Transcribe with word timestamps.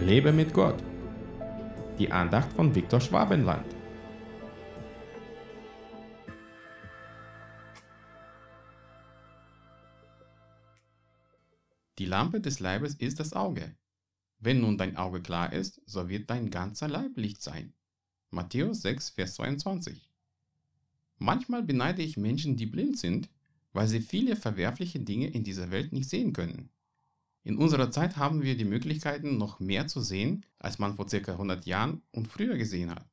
Lebe 0.00 0.32
mit 0.32 0.52
Gott. 0.52 0.82
Die 1.98 2.10
Andacht 2.10 2.52
von 2.52 2.74
Viktor 2.74 3.00
Schwabenland. 3.00 3.64
Die 11.98 12.04
Lampe 12.04 12.40
des 12.40 12.58
Leibes 12.58 12.94
ist 12.96 13.20
das 13.20 13.32
Auge. 13.32 13.76
Wenn 14.40 14.60
nun 14.60 14.76
dein 14.76 14.96
Auge 14.96 15.22
klar 15.22 15.52
ist, 15.52 15.80
so 15.86 16.08
wird 16.08 16.28
dein 16.28 16.50
ganzer 16.50 16.88
Leib 16.88 17.16
Licht 17.16 17.40
sein. 17.40 17.72
Matthäus 18.30 18.82
6, 18.82 19.10
Vers 19.10 19.34
22. 19.36 20.10
Manchmal 21.18 21.62
beneide 21.62 22.02
ich 22.02 22.16
Menschen, 22.16 22.56
die 22.56 22.66
blind 22.66 22.98
sind, 22.98 23.30
weil 23.72 23.86
sie 23.86 24.00
viele 24.00 24.34
verwerfliche 24.34 24.98
Dinge 24.98 25.28
in 25.28 25.44
dieser 25.44 25.70
Welt 25.70 25.92
nicht 25.92 26.10
sehen 26.10 26.32
können. 26.32 26.68
In 27.46 27.58
unserer 27.58 27.90
Zeit 27.90 28.16
haben 28.16 28.42
wir 28.42 28.56
die 28.56 28.64
Möglichkeiten, 28.64 29.36
noch 29.36 29.60
mehr 29.60 29.86
zu 29.86 30.00
sehen, 30.00 30.46
als 30.58 30.78
man 30.78 30.94
vor 30.94 31.06
ca. 31.06 31.32
100 31.32 31.66
Jahren 31.66 32.02
und 32.10 32.26
früher 32.26 32.56
gesehen 32.56 32.90
hat. 32.90 33.06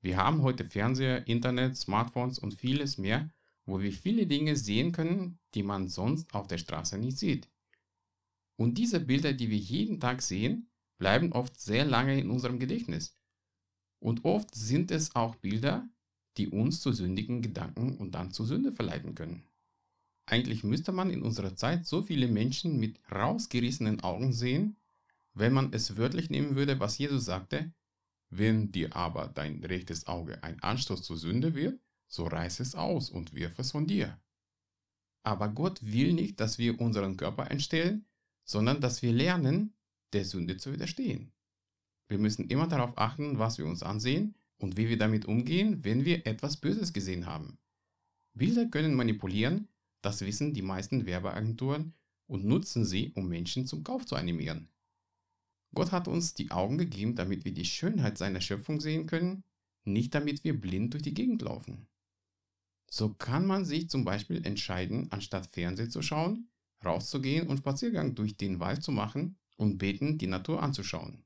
Wir 0.00 0.16
haben 0.16 0.40
heute 0.40 0.64
Fernseher, 0.64 1.26
Internet, 1.28 1.76
Smartphones 1.76 2.38
und 2.38 2.54
vieles 2.54 2.96
mehr, 2.96 3.30
wo 3.66 3.80
wir 3.80 3.92
viele 3.92 4.26
Dinge 4.26 4.56
sehen 4.56 4.92
können, 4.92 5.38
die 5.54 5.62
man 5.62 5.88
sonst 5.88 6.34
auf 6.34 6.46
der 6.46 6.56
Straße 6.58 6.96
nicht 6.96 7.18
sieht. 7.18 7.50
Und 8.56 8.78
diese 8.78 9.00
Bilder, 9.00 9.34
die 9.34 9.50
wir 9.50 9.58
jeden 9.58 10.00
Tag 10.00 10.22
sehen, 10.22 10.70
bleiben 10.98 11.32
oft 11.32 11.60
sehr 11.60 11.84
lange 11.84 12.18
in 12.18 12.30
unserem 12.30 12.58
Gedächtnis. 12.58 13.18
Und 13.98 14.24
oft 14.24 14.54
sind 14.54 14.90
es 14.90 15.14
auch 15.14 15.34
Bilder, 15.36 15.86
die 16.38 16.48
uns 16.48 16.80
zu 16.80 16.92
sündigen 16.92 17.42
Gedanken 17.42 17.96
und 17.98 18.14
dann 18.14 18.30
zur 18.30 18.46
Sünde 18.46 18.72
verleiten 18.72 19.14
können. 19.14 19.44
Eigentlich 20.26 20.64
müsste 20.64 20.92
man 20.92 21.10
in 21.10 21.22
unserer 21.22 21.54
Zeit 21.54 21.86
so 21.86 22.02
viele 22.02 22.28
Menschen 22.28 22.78
mit 22.78 22.98
rausgerissenen 23.12 24.00
Augen 24.00 24.32
sehen, 24.32 24.76
wenn 25.34 25.52
man 25.52 25.72
es 25.72 25.96
wörtlich 25.96 26.30
nehmen 26.30 26.56
würde, 26.56 26.80
was 26.80 26.96
Jesus 26.96 27.24
sagte, 27.24 27.72
wenn 28.30 28.72
dir 28.72 28.96
aber 28.96 29.28
dein 29.28 29.62
rechtes 29.64 30.06
Auge 30.06 30.42
ein 30.42 30.60
Anstoß 30.62 31.02
zur 31.02 31.16
Sünde 31.16 31.54
wird, 31.54 31.78
so 32.06 32.24
reiß 32.24 32.60
es 32.60 32.74
aus 32.74 33.10
und 33.10 33.34
wirf 33.34 33.58
es 33.58 33.72
von 33.72 33.86
dir. 33.86 34.18
Aber 35.22 35.48
Gott 35.48 35.80
will 35.82 36.12
nicht, 36.12 36.40
dass 36.40 36.58
wir 36.58 36.80
unseren 36.80 37.16
Körper 37.16 37.50
entstellen, 37.50 38.06
sondern 38.44 38.80
dass 38.80 39.02
wir 39.02 39.12
lernen, 39.12 39.74
der 40.12 40.24
Sünde 40.24 40.56
zu 40.56 40.72
widerstehen. 40.72 41.32
Wir 42.08 42.18
müssen 42.18 42.48
immer 42.48 42.68
darauf 42.68 42.96
achten, 42.98 43.38
was 43.38 43.58
wir 43.58 43.66
uns 43.66 43.82
ansehen 43.82 44.34
und 44.58 44.76
wie 44.76 44.88
wir 44.88 44.98
damit 44.98 45.24
umgehen, 45.24 45.84
wenn 45.84 46.04
wir 46.04 46.26
etwas 46.26 46.58
Böses 46.58 46.92
gesehen 46.92 47.26
haben. 47.26 47.58
Bilder 48.34 48.66
können 48.66 48.94
manipulieren, 48.94 49.68
das 50.04 50.20
wissen 50.20 50.52
die 50.52 50.62
meisten 50.62 51.06
Werbeagenturen 51.06 51.94
und 52.26 52.44
nutzen 52.44 52.84
sie, 52.84 53.12
um 53.14 53.28
Menschen 53.28 53.66
zum 53.66 53.84
Kauf 53.84 54.04
zu 54.06 54.16
animieren. 54.16 54.68
Gott 55.74 55.92
hat 55.92 56.08
uns 56.08 56.34
die 56.34 56.50
Augen 56.50 56.78
gegeben, 56.78 57.16
damit 57.16 57.44
wir 57.44 57.52
die 57.52 57.64
Schönheit 57.64 58.18
seiner 58.18 58.40
Schöpfung 58.40 58.80
sehen 58.80 59.06
können, 59.06 59.44
nicht 59.84 60.14
damit 60.14 60.44
wir 60.44 60.58
blind 60.58 60.92
durch 60.92 61.02
die 61.02 61.14
Gegend 61.14 61.42
laufen. 61.42 61.88
So 62.90 63.12
kann 63.12 63.46
man 63.46 63.64
sich 63.64 63.90
zum 63.90 64.04
Beispiel 64.04 64.46
entscheiden, 64.46 65.10
anstatt 65.10 65.48
Fernsehen 65.52 65.90
zu 65.90 66.00
schauen, 66.00 66.48
rauszugehen 66.84 67.48
und 67.48 67.58
Spaziergang 67.58 68.14
durch 68.14 68.36
den 68.36 68.60
Wald 68.60 68.82
zu 68.82 68.92
machen 68.92 69.36
und 69.56 69.78
beten, 69.78 70.18
die 70.18 70.26
Natur 70.26 70.62
anzuschauen. 70.62 71.24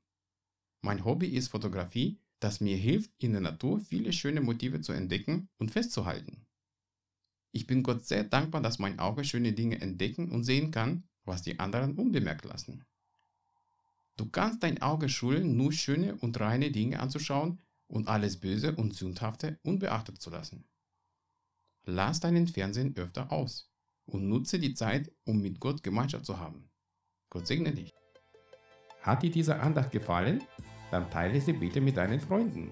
Mein 0.81 1.05
Hobby 1.05 1.27
ist 1.27 1.49
Fotografie, 1.49 2.19
das 2.39 2.61
mir 2.61 2.77
hilft, 2.77 3.11
in 3.17 3.33
der 3.33 3.41
Natur 3.41 3.79
viele 3.81 4.13
schöne 4.13 4.41
Motive 4.41 4.81
zu 4.81 4.93
entdecken 4.93 5.49
und 5.57 5.71
festzuhalten. 5.71 6.47
Ich 7.51 7.65
bin 7.65 7.83
Gott 7.83 8.05
sehr 8.05 8.23
dankbar, 8.23 8.61
dass 8.61 8.79
mein 8.79 8.99
Auge 8.99 9.23
schöne 9.23 9.53
Dinge 9.53 9.81
entdecken 9.81 10.31
und 10.31 10.43
sehen 10.43 10.71
kann, 10.71 11.03
was 11.25 11.41
die 11.41 11.59
anderen 11.59 11.95
unbemerkt 11.95 12.45
lassen. 12.45 12.85
Du 14.17 14.29
kannst 14.29 14.63
dein 14.63 14.81
Auge 14.81 15.09
schulen, 15.09 15.55
nur 15.55 15.71
schöne 15.71 16.15
und 16.15 16.39
reine 16.39 16.71
Dinge 16.71 16.99
anzuschauen 16.99 17.59
und 17.87 18.07
alles 18.07 18.39
Böse 18.39 18.75
und 18.75 18.93
Sündhafte 18.93 19.59
unbeachtet 19.63 20.21
zu 20.21 20.29
lassen. 20.29 20.65
Lass 21.85 22.19
deinen 22.19 22.47
Fernsehen 22.47 22.95
öfter 22.97 23.31
aus 23.31 23.71
und 24.05 24.27
nutze 24.27 24.59
die 24.59 24.73
Zeit, 24.73 25.11
um 25.23 25.41
mit 25.41 25.59
Gott 25.59 25.81
Gemeinschaft 25.83 26.25
zu 26.25 26.37
haben. 26.37 26.69
Gott 27.29 27.47
segne 27.47 27.71
dich. 27.71 27.93
Hat 29.01 29.23
dir 29.23 29.31
diese 29.31 29.59
Andacht 29.59 29.91
gefallen? 29.91 30.43
Dann 30.91 31.09
teile 31.09 31.39
sie 31.39 31.53
bitte 31.53 31.79
mit 31.79 31.97
deinen 31.97 32.19
Freunden. 32.19 32.71